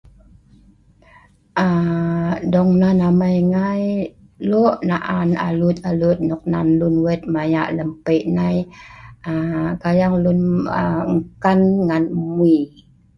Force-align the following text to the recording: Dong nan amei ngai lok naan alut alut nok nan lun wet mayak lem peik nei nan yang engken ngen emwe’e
Dong 2.53 2.71
nan 2.81 2.99
amei 3.09 3.37
ngai 3.53 3.83
lok 4.49 4.75
naan 4.89 5.29
alut 5.47 5.77
alut 5.89 6.17
nok 6.29 6.43
nan 6.51 6.67
lun 6.79 6.95
wet 7.05 7.21
mayak 7.33 7.69
lem 7.77 7.89
peik 8.05 8.25
nei 8.37 8.57
nan 9.83 9.93
yang 10.01 10.15
engken 10.81 11.59
ngen 11.87 12.03
emwe’e 12.19 12.59